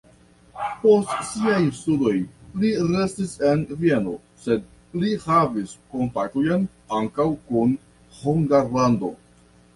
Post 0.83 1.11
siaj 1.31 1.57
studoj 1.79 2.13
li 2.63 2.71
restis 2.93 3.35
en 3.49 3.61
Vieno, 3.83 4.15
sed 4.47 4.65
li 5.03 5.13
havis 5.27 5.77
kontaktojn 5.93 6.67
ankaŭ 7.03 7.29
kun 7.53 7.79
Hungarlando. 8.25 9.15